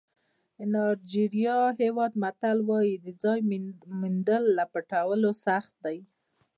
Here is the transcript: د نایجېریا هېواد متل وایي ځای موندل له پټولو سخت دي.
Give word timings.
د 0.57 0.59
نایجېریا 0.73 1.59
هېواد 1.81 2.11
متل 2.23 2.57
وایي 2.69 2.95
ځای 3.23 3.39
موندل 4.01 4.43
له 4.57 4.65
پټولو 4.73 5.29
سخت 5.45 5.73
دي. 5.85 5.99